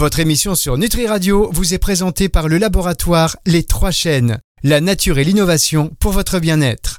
[0.00, 4.80] Votre émission sur Nutri Radio vous est présentée par le laboratoire Les Trois Chaînes, la
[4.80, 6.96] nature et l'innovation pour votre bien-être.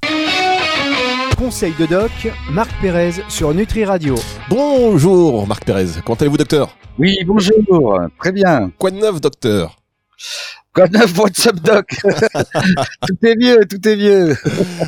[1.35, 2.11] Conseil de doc,
[2.51, 4.14] Marc Pérez sur Nutri Radio.
[4.50, 6.77] Bonjour Marc Pérez, comment allez-vous docteur?
[7.00, 8.71] Oui, bonjour, très bien.
[8.77, 9.78] Quoi de neuf docteur?
[10.78, 11.86] Neuf, what's up, doc
[13.06, 14.38] Tout est vieux, tout est vieux.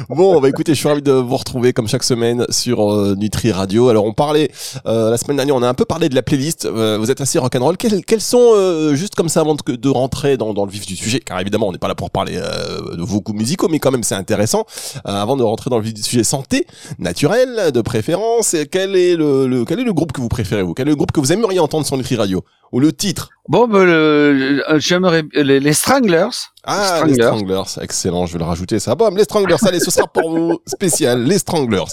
[0.10, 3.52] bon, bah écoutez, je suis ravi de vous retrouver comme chaque semaine sur euh, Nutri
[3.52, 3.90] Radio.
[3.90, 4.50] Alors, on parlait
[4.86, 6.64] euh, la semaine dernière, on a un peu parlé de la playlist.
[6.64, 7.76] Euh, vous êtes assez rock'n'roll.
[7.76, 10.96] Quels, quels sont juste comme ça avant de, de rentrer dans, dans, le vif du
[10.96, 13.92] sujet, car évidemment, on n'est pas là pour parler de vos goûts musicaux, mais quand
[13.92, 14.66] même c'est intéressant.
[15.04, 16.66] avant de rentrer dans le vif du sujet, santé
[16.98, 18.56] naturelle de préférence.
[18.72, 20.74] Quel est le, le, quel est le groupe que vous préférez vous?
[20.74, 22.46] Quel est le groupe que vous aimeriez entendre sur Nutri Radio?
[22.74, 26.30] Ou le titre Bon, ben, j'aimerais les, les, Stranglers.
[26.64, 28.26] Ah, les Stranglers, excellent.
[28.26, 28.96] Je vais le rajouter ça.
[28.96, 31.84] Bon, les Stranglers, allez, ce sera pour vous spécial, les Stranglers.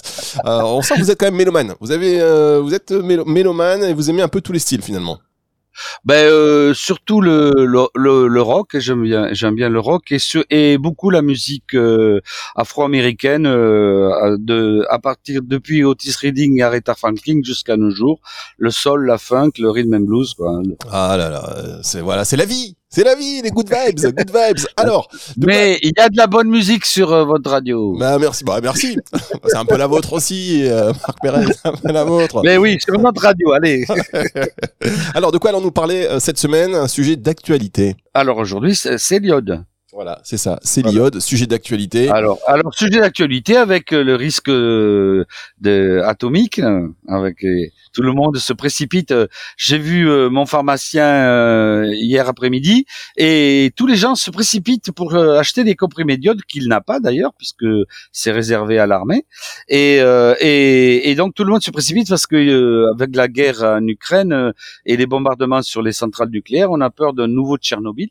[0.45, 1.75] Euh, on sent que vous êtes quand même mélomane.
[1.81, 5.19] Vous avez, euh, vous êtes mélomane et vous aimez un peu tous les styles finalement.
[6.05, 10.17] Ben euh, surtout le, le, le, rock, j'aime bien j'aime bien le rock et
[10.49, 12.19] et beaucoup la musique euh,
[12.55, 18.19] afro-américaine euh, de à partir depuis Otis Redding et Aretha Franklin jusqu'à nos jours,
[18.57, 20.61] le soul, la funk, le rhythm and blues quoi.
[20.91, 22.75] Ah là là, c'est voilà, c'est la vie.
[22.93, 24.65] C'est la vie, les good vibes, good vibes.
[24.75, 27.95] Alors, mais il y a de la bonne musique sur euh, votre radio.
[27.97, 28.97] Bah merci, bah merci.
[29.45, 32.41] c'est un peu la vôtre aussi, euh, Marc Perez, c'est un peu la vôtre.
[32.43, 33.85] Mais oui, sur notre radio, allez.
[35.15, 36.75] Alors, de quoi allons-nous parler euh, cette semaine?
[36.75, 37.95] Un sujet d'actualité.
[38.13, 39.63] Alors aujourd'hui, c'est l'iode.
[39.93, 42.09] Voilà, c'est ça, c'est l'iode, sujet d'actualité.
[42.09, 45.25] Alors, alors sujet d'actualité avec euh, le risque euh,
[45.59, 47.45] de atomique, euh, avec
[47.91, 49.13] tout le monde se précipite.
[49.57, 52.85] J'ai vu mon pharmacien hier après-midi
[53.17, 57.33] et tous les gens se précipitent pour acheter des comprimés d'iode qu'il n'a pas d'ailleurs
[57.37, 57.65] puisque
[58.13, 59.25] c'est réservé à l'armée.
[59.67, 59.97] Et,
[60.39, 64.53] et, et donc tout le monde se précipite parce que avec la guerre en Ukraine
[64.85, 68.09] et les bombardements sur les centrales nucléaires, on a peur d'un nouveau Tchernobyl.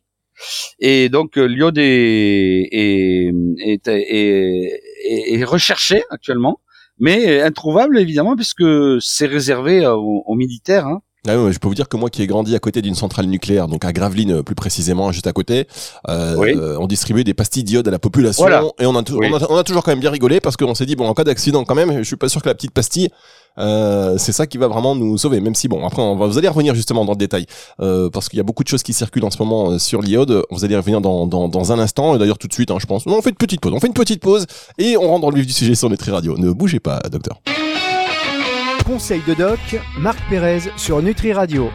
[0.78, 4.80] Et donc euh, l'iode est, est, est,
[5.32, 6.60] est, recherché actuellement,
[6.98, 8.64] mais introuvable évidemment puisque
[9.00, 10.86] c'est réservé aux, militaires.
[10.86, 11.02] Hein.
[11.28, 13.68] Ah je peux vous dire que moi qui ai grandi à côté d'une centrale nucléaire,
[13.68, 15.66] donc à Gravelines euh, plus précisément, juste à côté,
[16.08, 18.46] euh, on distribuait des pastilles d'iode à la population
[18.78, 20.86] et on a, on a, on, a, toujours quand même bien rigolé parce qu'on s'est
[20.86, 23.10] dit bon en cas d'accident quand même, je suis pas sûr que la petite pastille
[23.58, 25.40] euh, c'est ça qui va vraiment nous sauver.
[25.40, 27.46] Même si bon, après on va, vous allez revenir justement dans le détail
[27.80, 30.02] euh, parce qu'il y a beaucoup de choses qui circulent en ce moment euh, sur
[30.02, 30.42] l'iode.
[30.50, 32.86] Vous allez revenir dans, dans, dans un instant, et d'ailleurs tout de suite, hein, je
[32.86, 33.06] pense.
[33.06, 33.72] On fait une petite pause.
[33.74, 34.46] On fait une petite pause
[34.78, 36.36] et on rentre dans le vif du sujet sur Nutri Radio.
[36.38, 37.40] Ne bougez pas, docteur.
[38.90, 39.60] Conseil de doc,
[40.00, 41.70] Marc Pérez sur Nutri Radio.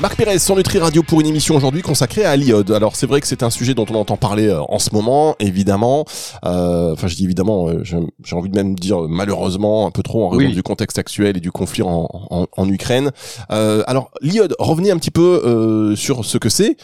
[0.00, 2.72] Marc Pérez sur Nutri Radio pour une émission aujourd'hui consacrée à l'iode.
[2.72, 5.36] Alors c'est vrai que c'est un sujet dont on entend parler euh, en ce moment,
[5.38, 6.04] évidemment.
[6.44, 10.26] Euh, enfin je dis évidemment, euh, j'ai envie de même dire malheureusement un peu trop
[10.26, 13.12] en raison du contexte actuel et du conflit en, en, en Ukraine.
[13.48, 16.76] alors l'iode, revenez un petit peu sur ce que c'est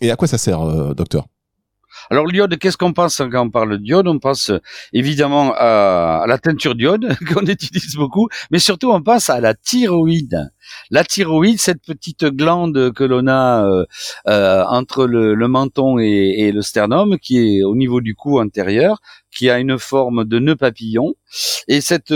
[0.00, 0.60] et à quoi ça sert,
[0.94, 1.26] docteur?
[2.10, 4.08] Alors l'iode, qu'est-ce qu'on pense quand on parle d'iode?
[4.08, 4.50] On pense
[4.92, 10.50] évidemment à, la teinture d'iode qu'on utilise beaucoup, mais surtout on pense à la thyroïde.
[10.90, 13.84] La thyroïde, cette petite glande que l'on a euh,
[14.28, 19.50] euh, entre le, menton et, le sternum, qui est au niveau du cou antérieur, qui
[19.50, 21.14] a une forme de nœud papillon.
[21.68, 22.14] Et cette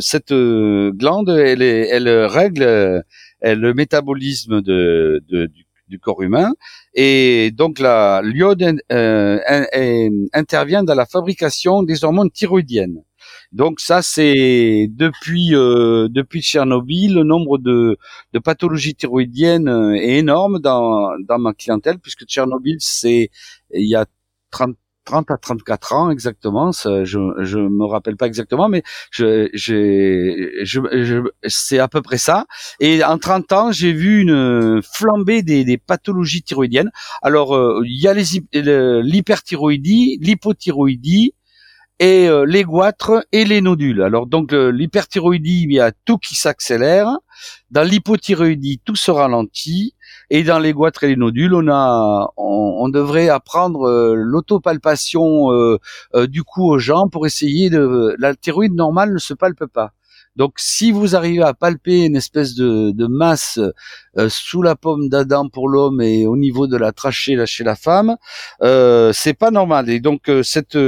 [0.00, 3.04] cette glande, elle, elle règle
[3.42, 5.61] le métabolisme de, du
[5.92, 6.50] du corps humain.
[6.94, 9.38] Et donc la l'iode euh,
[10.42, 13.00] intervient dans la fabrication des hormones thyroïdiennes.
[13.52, 17.98] Donc ça, c'est depuis euh, depuis Tchernobyl, le nombre de,
[18.32, 23.30] de pathologies thyroïdiennes est énorme dans, dans ma clientèle, puisque Tchernobyl, c'est
[23.72, 24.06] il y a
[24.50, 31.22] 30 30 à 34 ans exactement, je je me rappelle pas exactement, mais je je,
[31.46, 32.46] c'est à peu près ça.
[32.80, 36.90] Et en 30 ans, j'ai vu une flambée des, pathologies thyroïdiennes.
[37.22, 41.34] Alors euh, il y a l'hyperthyroïdie, l'hypothyroïdie
[42.02, 44.02] et euh, les goitres et les nodules.
[44.02, 47.08] Alors donc l'hyperthyroïdie, il y a tout qui s'accélère.
[47.70, 49.94] Dans l'hypothyroïdie, tout se ralentit.
[50.30, 55.78] Et dans les goitres et les nodules, on a, on, devrait apprendre euh, l'autopalpation euh,
[56.14, 58.14] euh, du cou aux gens pour essayer de.
[58.18, 59.92] La thyroïde normale ne se palpe pas.
[60.36, 63.60] Donc, si vous arrivez à palper une espèce de, masse
[64.28, 67.76] sous la pomme d'Adam pour l'homme et au niveau de la trachée là, chez la
[67.76, 68.16] femme,
[68.62, 69.90] euh, c'est pas normal.
[69.90, 70.78] Et donc, cette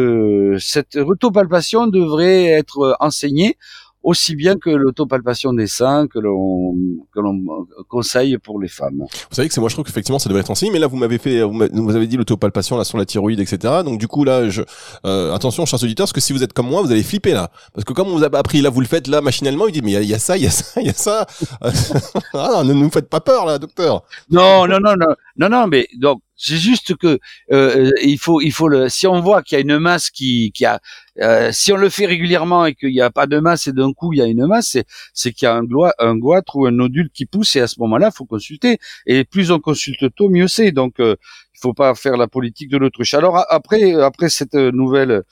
[0.59, 3.59] cette autopalpation devrait être enseignée
[4.05, 6.77] aussi bien que l'autopalpation des seins que l'on
[7.13, 7.41] que l'on
[7.89, 8.99] conseille pour les femmes.
[8.99, 10.97] Vous savez que c'est moi je trouve qu'effectivement ça devrait être enseigné, mais là vous
[10.97, 13.83] m'avez fait vous avez dit l'autopalpation là sur la thyroïde etc.
[13.85, 14.63] Donc du coup là je
[15.07, 17.51] euh, attention chers auditeurs parce que si vous êtes comme moi vous allez flipper là
[17.73, 19.83] parce que comme on vous a appris là vous le faites là machinalement il dit
[19.83, 21.27] mais il y, a ça il y a ça il y a ça
[22.35, 24.03] ah, ne nous faites pas peur là docteur.
[24.31, 27.19] Non non non non non non mais donc c'est juste que
[27.53, 28.89] euh, il faut, il faut le.
[28.89, 30.81] Si on voit qu'il y a une masse qui, qui a,
[31.21, 33.93] euh, si on le fait régulièrement et qu'il n'y a pas de masse et d'un
[33.93, 34.77] coup il y a une masse,
[35.13, 35.65] c'est, qu'il y a un,
[35.99, 38.79] un goitre ou un nodule qui pousse et à ce moment-là, faut consulter.
[39.07, 40.73] Et plus on consulte tôt, mieux c'est.
[40.73, 41.17] Donc euh,
[41.65, 43.15] faut pas faire la politique de l'autruche.
[43.15, 45.23] Alors après, après cette nouvelle,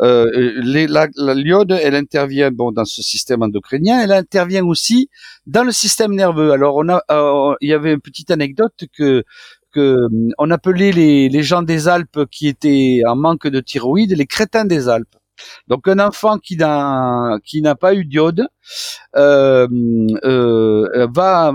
[0.00, 0.26] euh,
[0.96, 4.98] la, l'iode, elle intervient bon dans ce système endocrinien, elle intervient aussi
[5.46, 6.50] dans le système nerveux.
[6.52, 9.24] Alors on a, euh, il y avait une petite anecdote que
[9.74, 9.84] que
[10.38, 14.64] on appelait les, les gens des Alpes qui étaient en manque de thyroïde les crétins
[14.74, 15.19] des Alpes.
[15.68, 17.40] Donc un enfant qui n'a
[17.80, 18.48] pas eu d'iode
[19.16, 19.66] euh,
[20.24, 21.52] euh, va,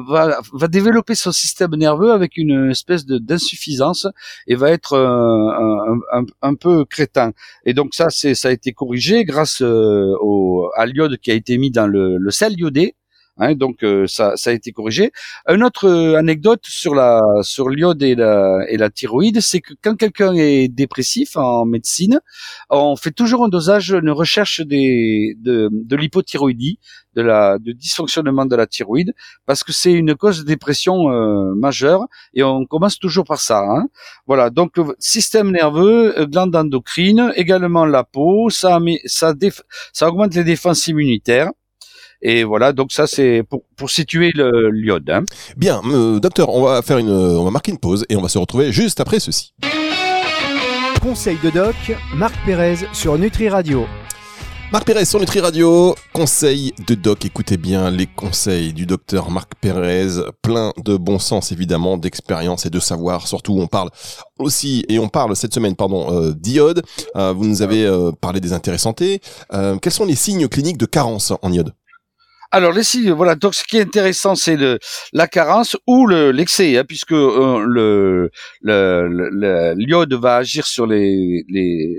[0.70, 4.08] développer son système nerveux avec une espèce d'insuffisance
[4.48, 7.32] et va être un, un, un, peu crétin.
[7.66, 11.34] Et donc ça c'est ça a été corrigé grâce euh, au à l'iode qui a
[11.34, 12.96] été mis dans le, le sel iodé
[13.38, 15.12] Hein, donc euh, ça, a été corrigé.
[15.50, 19.74] Une autre euh, anecdote sur la sur l'iode et la, et la thyroïde, c'est que
[19.82, 22.22] quand quelqu'un est dépressif en médecine,
[22.70, 26.80] on fait toujours un dosage, une recherche de, de l'hypothyroïdie,
[27.16, 29.14] de la de dysfonctionnement de la thyroïde,
[29.46, 33.60] parce que c'est une cause de dépression euh, majeure et on commence toujours par ça.
[33.60, 33.88] Hein.
[34.28, 39.34] Voilà, donc système nerveux, glande endocrine, également la peau, ça, ça,
[39.92, 41.52] ça augmente les défenses immunitaires.
[42.22, 45.10] Et voilà, donc ça c'est pour, pour situer le l'iode.
[45.10, 45.24] Hein.
[45.58, 48.30] Bien, euh, docteur, on va faire une, on va marquer une pause et on va
[48.30, 49.54] se retrouver juste après ceci.
[51.02, 51.76] Conseil de doc,
[52.16, 53.86] Marc Pérez sur Nutri Radio.
[54.72, 59.52] Marc Pérez sur Nutri Radio, conseil de doc, écoutez bien les conseils du docteur Marc
[59.62, 60.08] Pérez,
[60.42, 63.90] plein de bon sens évidemment, d'expérience et de savoir, surtout on parle
[64.40, 66.82] aussi, et on parle cette semaine, pardon, euh, d'iode,
[67.16, 67.88] euh, vous nous avez
[68.20, 69.22] parlé des intérêts santé,
[69.52, 71.72] quels sont les signes cliniques de carence en iode?
[72.52, 73.36] Alors les signes, voilà.
[73.36, 74.80] Donc ce qui est intéressant, c'est le,
[75.14, 78.30] la carence ou le l'excès, hein, puisque euh, le,
[78.62, 81.96] le, l'iode va agir sur les les,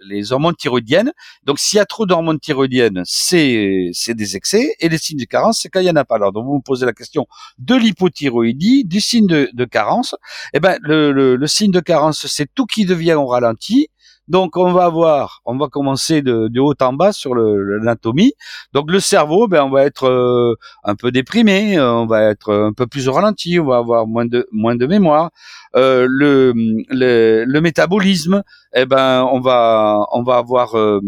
[0.00, 1.12] les hormones thyroïdiennes.
[1.44, 4.74] Donc s'il y a trop d'hormones thyroïdiennes, c'est c'est des excès.
[4.80, 6.16] Et les signes de carence, c'est quand il y en a pas.
[6.16, 7.26] Alors donc vous me posez la question
[7.58, 10.14] de l'hypothyroïdie, du signe de, de carence.
[10.52, 13.88] Eh ben le, le, le signe de carence, c'est tout qui devient au ralenti
[14.28, 18.32] donc on va voir, on va commencer de, de haut en bas sur l'anatomie.
[18.72, 22.52] Donc le cerveau, ben on va être euh, un peu déprimé, euh, on va être
[22.52, 25.30] un peu plus ralenti, on va avoir moins de moins de mémoire.
[25.76, 26.52] Euh, le,
[26.88, 28.42] le, le métabolisme,
[28.74, 31.00] eh ben on va on va avoir euh,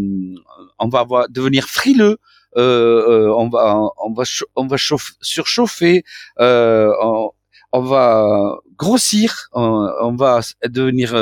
[0.79, 2.19] on va avoir devenir frileux.
[2.57, 4.25] on va on va
[4.57, 4.77] on va
[5.23, 6.05] surchauffer,
[6.39, 7.31] on,
[7.73, 11.15] on, va grossir, on, on va devenir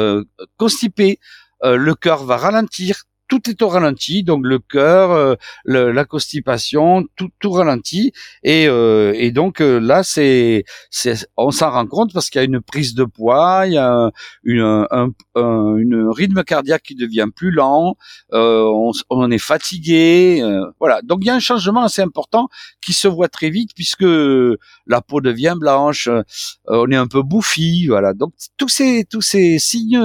[0.56, 3.04] constipé, euh, le cœur va ralentir,
[3.40, 5.34] tout est au ralenti, donc le cœur, euh,
[5.64, 10.64] la constipation, tout, tout ralenti, et, euh, et donc là c'est,
[11.36, 14.10] on s'en rend compte parce qu'il y a une prise de poids, il y a
[14.44, 17.96] une, un, un une rythme cardiaque qui devient plus lent,
[18.32, 20.42] on, on, est fatigué,
[20.78, 21.00] voilà.
[21.02, 22.48] Donc il y a un changement assez important
[22.80, 24.06] qui se voit très vite puisque
[24.86, 26.08] la peau devient blanche,
[26.66, 28.14] on est un peu bouffi, voilà.
[28.14, 29.98] Donc tous ces tous ces signes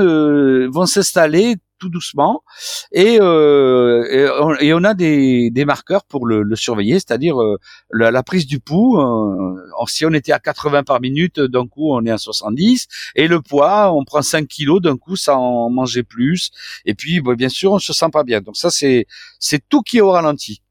[0.67, 2.43] vont s'installer tout doucement
[2.91, 7.57] et, euh, et, on, a des, des marqueurs pour le, le surveiller, c'est-à-dire euh,
[7.91, 8.99] la, prise du pouls.
[8.99, 9.55] Euh,
[9.87, 13.41] si on était à 80 par minute, d'un coup on est à 70 et le
[13.41, 16.51] poids, on prend 5 kilos d'un coup sans manger plus
[16.85, 18.41] et puis bah, bien sûr on se sent pas bien.
[18.41, 19.07] Donc ça c'est
[19.39, 20.61] c'est tout qui est au ralenti.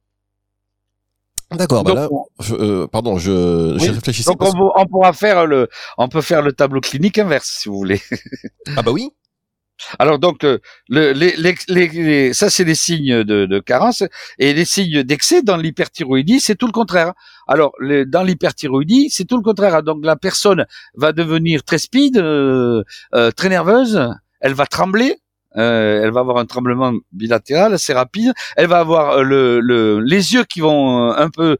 [1.50, 1.82] D'accord.
[1.82, 2.08] Bah
[2.40, 4.30] je, pardon, je, je réfléchissais.
[4.30, 7.76] Donc on, on, pourra faire le, on peut faire le tableau clinique inverse si vous
[7.76, 8.02] voulez.
[8.76, 9.10] ah bah oui.
[9.98, 10.58] Alors donc euh,
[12.32, 14.02] ça c'est les signes de, de, carence
[14.38, 17.12] et les signes d'excès dans l'hyperthyroïdie c'est tout le contraire.
[17.46, 17.72] Alors
[18.06, 19.82] dans l'hyperthyroïdie c'est tout le contraire.
[19.82, 22.82] Donc la personne va devenir très speed, euh,
[23.14, 24.00] euh, très nerveuse,
[24.40, 25.16] elle va trembler,
[25.56, 28.32] euh, elle va avoir un tremblement bilatéral assez rapide.
[28.56, 31.56] Elle va avoir euh, le, le, les yeux qui vont euh, un peu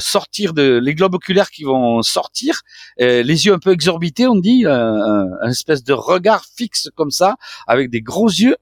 [0.00, 2.62] sortir de les globes oculaires qui vont sortir,
[2.98, 7.36] les yeux un peu exorbités, on dit, un, espèce de regard fixe comme ça,
[7.66, 8.56] avec des gros yeux.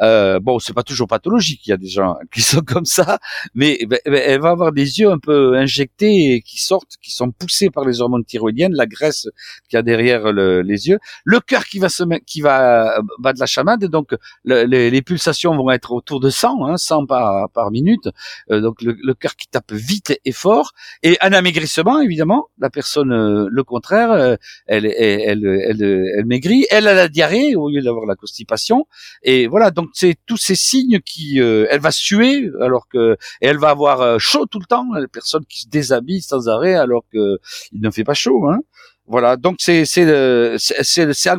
[0.00, 1.66] Euh, bon, c'est pas toujours pathologique.
[1.66, 3.18] Il y a des gens qui sont comme ça,
[3.54, 7.10] mais ben, ben, elle va avoir des yeux un peu injectés et qui sortent, qui
[7.10, 9.28] sont poussés par les hormones thyroïdiennes, la graisse
[9.68, 13.46] qu'il y a derrière les yeux, le cœur qui va se qui va battre la
[13.46, 18.08] chamade, donc les, pulsations vont être autour de 100, hein, 100 par minute.
[18.50, 20.72] Euh, donc le, cœur qui tape vite et fort,
[21.02, 22.48] et un amaigrissement évidemment.
[22.58, 27.54] La personne, euh, le contraire, euh, elle, elle, elle, elle, maigrit, elle a la diarrhée
[27.56, 28.86] au lieu d'avoir la constipation,
[29.22, 29.70] et voilà.
[29.92, 34.46] C'est tous ces signes qui, elle va suer alors que, et elle va avoir chaud
[34.46, 34.86] tout le temps.
[34.94, 37.38] La personne qui se déshabille sans arrêt alors que
[37.72, 38.48] il ne fait pas chaud.
[38.48, 38.60] Hein.
[39.06, 40.06] Voilà, donc c'est c'est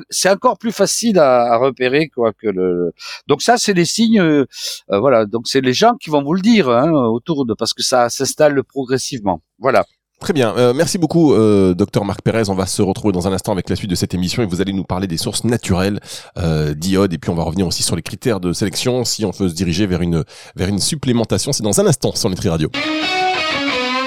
[0.10, 2.94] c'est encore plus facile à, repérer quoi que le.
[3.28, 4.46] Donc ça c'est des signes, euh,
[4.90, 5.26] voilà.
[5.26, 8.10] Donc c'est les gens qui vont vous le dire hein, autour de parce que ça
[8.10, 9.42] s'installe progressivement.
[9.60, 9.86] Voilà.
[10.24, 12.44] Très bien, euh, merci beaucoup, euh, docteur Marc Pérez.
[12.48, 14.62] On va se retrouver dans un instant avec la suite de cette émission et vous
[14.62, 16.00] allez nous parler des sources naturelles
[16.38, 19.32] euh, d'iode et puis on va revenir aussi sur les critères de sélection si on
[19.32, 20.24] veut se diriger vers une
[20.56, 21.52] vers une supplémentation.
[21.52, 22.72] C'est dans un instant sur Nutri Radio.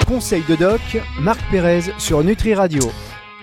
[0.07, 0.81] Conseil de doc,
[1.21, 2.81] Marc Pérez sur Nutri Radio.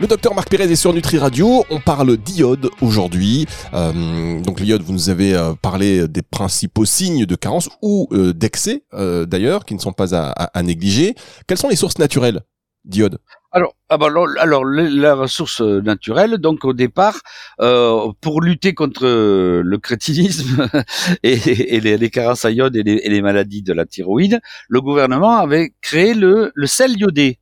[0.00, 1.64] Le docteur Marc Pérez est sur Nutri Radio.
[1.70, 3.46] On parle d'iode aujourd'hui.
[3.74, 8.32] Euh, donc l'iode, vous nous avez euh, parlé des principaux signes de carence ou euh,
[8.32, 11.14] d'excès d'ailleurs, qui ne sont pas à, négliger.
[11.46, 12.40] Quelles sont les sources naturelles
[12.84, 13.18] d'iode
[13.56, 14.08] alors, ah bah,
[14.40, 17.20] alors, la ressource naturelle, donc au départ,
[17.56, 20.68] pour lutter contre le crétinisme
[21.22, 21.36] et,
[21.80, 26.98] les, carences à et les, maladies de la thyroïde, le gouvernement avait créé le sel
[26.98, 27.38] iodé.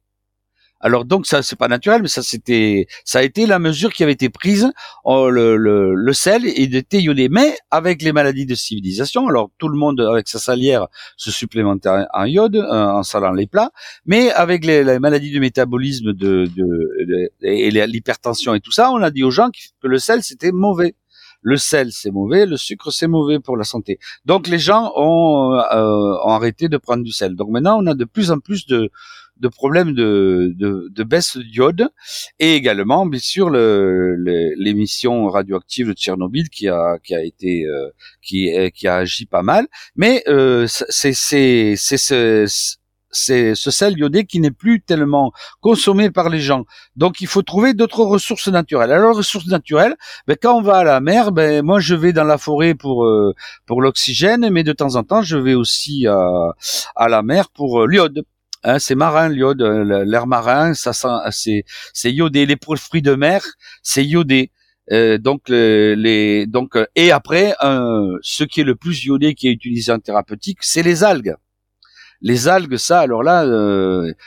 [0.83, 4.03] Alors donc ça c'est pas naturel, mais ça c'était ça a été la mesure qui
[4.03, 4.73] avait été prise.
[5.07, 9.29] Le, le, le sel était iodé, mais avec les maladies de civilisation.
[9.29, 13.47] Alors tout le monde avec sa salière se supplémentait en iode euh, en salant les
[13.47, 13.71] plats,
[14.07, 19.11] mais avec les, maladies du métabolisme de, de, et l'hypertension et tout ça, on a
[19.11, 20.97] dit aux gens que le sel c'était mauvais
[21.43, 23.99] le sel c'est mauvais, le sucre c'est mauvais pour la santé.
[24.25, 27.35] Donc les gens ont, euh, ont, arrêté de prendre du sel.
[27.35, 28.91] Donc maintenant on a de plus en plus de,
[29.43, 31.91] de problèmes de, de, de baisse d'iode
[32.39, 37.91] et également bien sûr l'émission radioactive de Tchernobyl qui a qui a été euh,
[38.23, 41.77] qui qui a agi pas mal mais euh, c'est c'est
[43.13, 46.65] ce sel iodé qui n'est plus tellement consommé par les gens.
[46.97, 48.93] Donc il faut trouver d'autres ressources naturelles.
[48.93, 49.97] Alors ressources naturelles,
[50.27, 53.05] ben, quand on va à la mer, ben moi je vais dans la forêt pour
[53.05, 53.35] euh,
[53.67, 56.19] pour l'oxygène, mais de temps en temps je vais aussi à,
[56.97, 58.25] à la mer pour l'iode.
[58.65, 60.93] Hein, c'est marin, l'iode, euh, l'air marin, ça
[61.33, 62.47] c'est c'est iodé.
[62.47, 63.43] Les fruits de mer,
[63.83, 64.51] c'est iodé.
[64.91, 67.55] Euh, donc les donc euh, et après
[68.23, 71.35] ce qui est le plus iodé qui est utilisé en thérapeutique, c'est les algues.
[72.25, 73.45] Les algues, ça, alors là,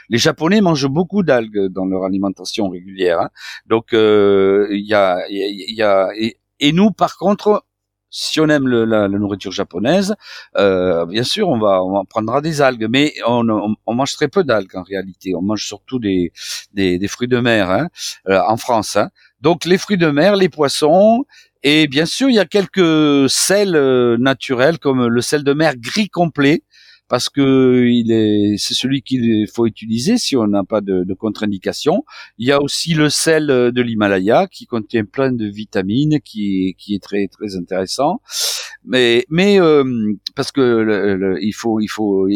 [0.10, 3.22] les Japonais mangent beaucoup d'algues dans leur alimentation régulière.
[3.22, 3.30] Hein.
[3.68, 6.10] Donc il y a, y a
[6.60, 7.64] et, nous, par contre,
[8.10, 10.16] si on aime la, nourriture japonaise,
[10.58, 14.44] euh, bien sûr, on va, on prendra des algues, mais on, on, mange très peu
[14.44, 15.36] d'algues en réalité.
[15.36, 16.32] On mange surtout des,
[16.74, 17.88] des, fruits de mer hein,
[18.30, 18.96] euh, en France.
[18.96, 19.10] Hein.
[19.42, 21.26] Donc les fruits de mer, les poissons,
[21.68, 25.74] et bien sûr, il y a quelques sels euh, naturels comme le sel de mer
[25.78, 26.62] gris complet
[27.08, 32.04] parce que il est, c'est celui qu'il faut utiliser si on n'a pas de, contre-indication.
[32.38, 37.04] Il y a aussi le sel de l'Himalaya qui contient plein de vitamines, qui, est
[37.04, 38.22] très très intéressant.
[38.84, 39.84] Mais mais euh,
[40.36, 42.28] parce que il faut il faut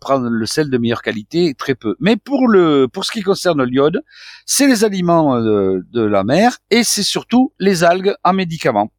[0.00, 1.96] prendre le sel de meilleure qualité très peu.
[2.00, 4.02] Mais pour le pour ce qui concerne l'iode,
[4.46, 8.90] c'est les aliments de, de la mer et c'est surtout les algues en médicaments.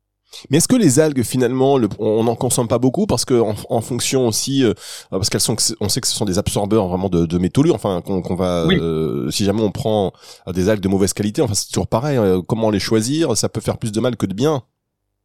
[0.50, 4.28] Mais est-ce que les algues finalement, on n'en consomme pas beaucoup parce que en, fonction
[4.28, 4.74] aussi, euh,
[5.10, 7.76] parce qu'elles sont, on sait que ce sont des absorbeurs vraiment de, de métaux lourds.
[7.76, 10.14] Enfin, qu'on va, euh, si jamais on prend
[10.48, 12.18] des algues de mauvaise qualité, enfin c'est toujours pareil.
[12.18, 14.64] Euh, comment les choisir Ça peut faire plus de mal que de bien.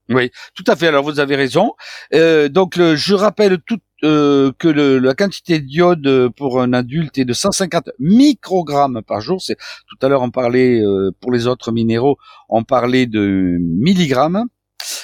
[0.09, 0.89] Oui, tout à fait.
[0.89, 1.73] Alors vous avez raison.
[2.13, 7.91] donc je rappelle tout, que le, la quantité d'iode pour un adulte est de 150
[8.01, 9.41] microgrammes par jour.
[9.41, 9.57] C'est
[9.89, 10.83] tout à l'heure on parlait
[11.21, 12.17] pour les autres minéraux,
[12.49, 14.47] on parlait de milligrammes.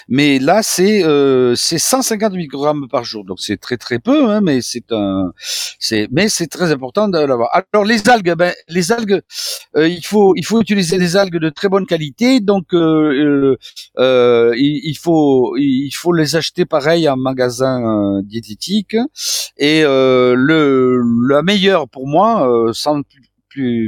[0.08, 4.40] Mais là, c'est euh, c'est 150 microgrammes par jour, donc c'est très très peu, hein,
[4.40, 5.32] mais c'est un,
[5.78, 7.50] c'est mais c'est très important de l'avoir.
[7.72, 9.20] Alors les algues, ben les algues,
[9.76, 13.56] euh, il faut il faut utiliser des algues de très bonne qualité, donc euh,
[13.98, 18.96] euh il, faut il faut les acheter pareil en magasin diététique.
[19.58, 23.02] Et le la meilleure pour moi, sans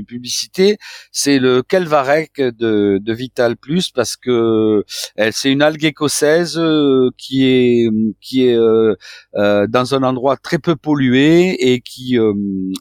[0.06, 0.78] publicité,
[1.12, 4.84] c'est le Kelvarec de, de Vital Plus parce que
[5.30, 6.60] c'est une algue écossaise
[7.16, 7.88] qui est
[8.20, 12.18] qui est dans un endroit très peu pollué et qui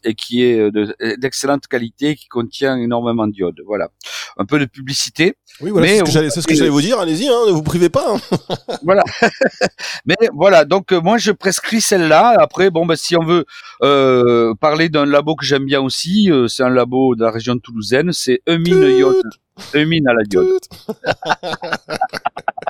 [0.03, 0.72] et qui est
[1.17, 3.62] d'excellente qualité, qui contient énormément d'iode.
[3.65, 3.89] Voilà,
[4.38, 5.36] un peu de publicité.
[5.62, 7.00] Oui, voilà, c'est ce que j'allais vous dire.
[7.00, 8.15] Allez-y, hein, ne vous privez pas.
[8.15, 8.38] Hein.
[8.84, 9.03] voilà.
[10.06, 12.36] Mais voilà, donc moi je prescris celle-là.
[12.39, 13.46] Après, bon, bah, si on veut
[13.84, 17.57] euh, parler d'un labo que j'aime bien aussi, euh, c'est un labo de la région
[17.57, 19.29] toulousaine, c'est Eumine Iode.
[19.74, 20.48] Eumine à la diode.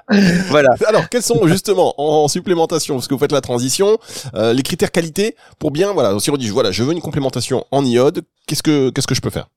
[0.50, 0.70] voilà.
[0.88, 3.98] Alors, quels sont justement en, supplémentation, parce que vous faites la transition,
[4.36, 7.66] euh, les critères qualité pour bien, voilà, si on dit voilà, je veux une complémentation
[7.72, 9.48] en iode, qu'est-ce que qu'est-ce que je peux faire?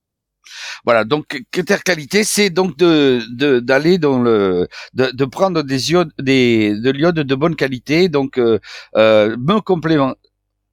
[0.85, 3.21] Voilà, donc critère qualité, c'est donc de
[3.61, 8.39] d'aller dans le de, de, prendre des iodes, des de l'iode de bonne qualité, donc
[8.39, 8.59] euh,
[8.97, 10.15] euh, me complément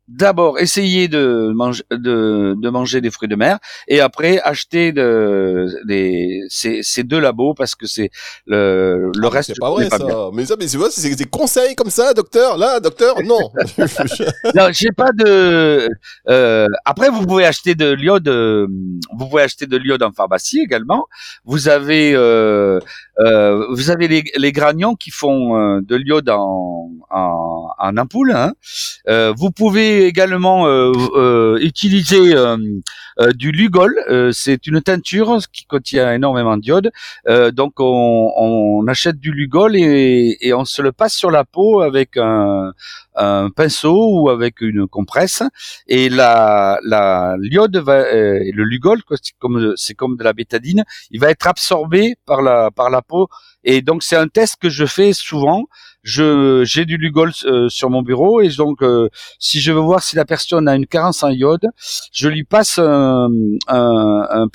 [0.08, 5.68] d'abord essayer de manger de, de, manger des fruits de mer et après acheter de,
[5.86, 8.10] des, ces, ces deux labos parce que c'est
[8.46, 9.98] le, le ah, reste c'est pas vrai ça.
[10.34, 13.16] mais ça mais c'est des conseils comme ça docteur là docteur?
[13.24, 13.52] Non.
[14.56, 15.90] Non j'ai pas de
[16.30, 21.06] euh, après vous pouvez acheter de l'iode vous pouvez acheter de l'iode en pharmacie également.
[21.46, 22.80] Vous avez euh,
[23.20, 28.32] euh, vous avez les, les granions qui font euh, de l'iode en, en, en ampoule
[28.32, 28.54] hein.
[29.10, 32.58] Euh, vous pouvez également euh, euh, utiliser euh,
[33.36, 33.96] du Lugol.
[34.32, 36.92] c'est une teinture qui contient énormément d'iode.
[37.54, 41.82] donc on, on, achète du Lugol et, et, on se le passe sur la peau
[41.82, 42.72] avec un,
[43.16, 45.44] un pinceau ou avec une compresse.
[45.88, 49.02] Et la, la l'iode va, le Lugol,
[49.40, 53.30] comme c'est comme de la bétadine, il va être absorbé par la par la peau.
[53.64, 55.66] Et donc c'est un test que je fais souvent
[56.08, 59.10] je j'ai du Lugol euh, sur mon bureau et donc euh,
[59.40, 61.68] si je veux voir si la personne a une carence en iode,
[62.14, 63.07] je lui passe un,
[63.68, 64.48] un,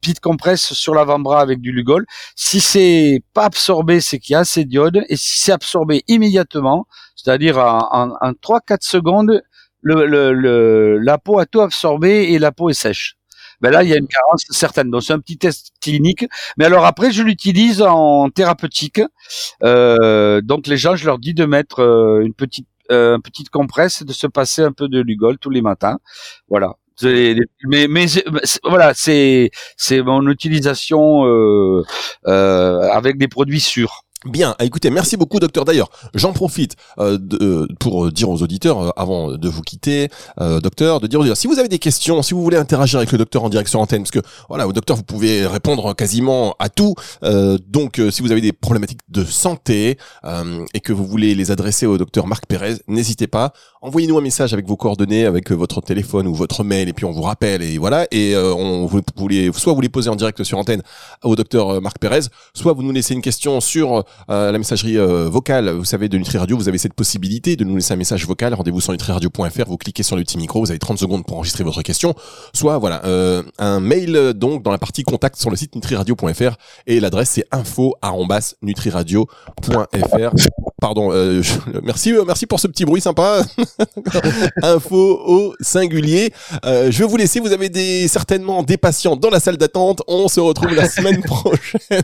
[0.00, 2.04] petite compresse sur l'avant-bras avec du Lugol.
[2.36, 6.86] Si c'est pas absorbé, c'est qu'il y a assez d'iode et si c'est absorbé immédiatement,
[7.16, 9.42] c'est-à-dire en, en, 3-4 secondes,
[9.82, 13.16] la peau a tout absorbé et la peau est sèche
[13.60, 14.90] ben là il y a une carence certaine.
[14.90, 16.26] Donc c'est un petit test clinique.
[16.58, 19.00] Mais alors après je l'utilise en thérapeutique.
[19.62, 24.02] Euh, donc les gens je leur dis de mettre euh, une petite euh, petite compresse
[24.02, 25.98] et de se passer un peu de Lugol tous les matins.
[26.48, 26.74] Voilà.
[27.02, 28.06] Mais, mais
[28.62, 31.82] voilà, c'est c'est mon utilisation euh,
[32.26, 34.04] euh, avec des produits sûrs.
[34.24, 35.66] Bien, écoutez, merci beaucoup docteur.
[35.66, 40.08] D'ailleurs, j'en profite euh, euh, pour dire aux auditeurs, euh, avant de vous quitter,
[40.38, 43.18] docteur, de dire, dire si vous avez des questions, si vous voulez interagir avec le
[43.18, 46.70] docteur en direct sur antenne, parce que voilà, au docteur, vous pouvez répondre quasiment à
[46.70, 46.94] tout.
[47.22, 49.98] donc, si vous avez des problématiques de santé
[50.72, 53.52] et que vous voulez les adresser au docteur Marc Pérez, n'hésitez pas.
[53.84, 57.12] Envoyez-nous un message avec vos coordonnées, avec votre téléphone ou votre mail, et puis on
[57.12, 58.06] vous rappelle, et voilà.
[58.10, 60.80] Et on vous, voulez, soit vous les posez en direct sur antenne
[61.22, 62.20] au docteur Marc Pérez,
[62.54, 66.16] soit vous nous laissez une question sur euh, la messagerie euh, vocale, vous savez, de
[66.16, 68.54] Nutri Radio, vous avez cette possibilité de nous laisser un message vocal.
[68.54, 71.62] Rendez-vous sur nutriradio.fr, vous cliquez sur le petit micro, vous avez 30 secondes pour enregistrer
[71.62, 72.14] votre question.
[72.54, 77.00] Soit, voilà, euh, un mail donc dans la partie contact sur le site nutriradio.fr et
[77.00, 80.30] l'adresse c'est info@nutriradio.fr.
[80.80, 81.10] Pardon,
[81.82, 83.42] merci, merci pour ce petit bruit sympa.
[84.62, 86.32] info au singulier.
[86.64, 87.40] je vais vous laisser.
[87.40, 90.02] Vous avez des certainement des patients dans la salle d'attente.
[90.06, 92.02] On se retrouve la semaine prochaine.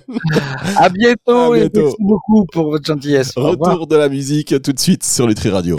[0.76, 1.52] À bientôt.
[1.52, 3.32] À bientôt beaucoup pour votre gentillesse.
[3.36, 5.76] Retour de la musique tout de suite sur Nutri Radio.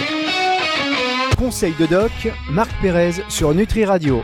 [1.38, 2.12] Conseil de doc,
[2.52, 4.20] Marc Pérez sur Nutri Radio.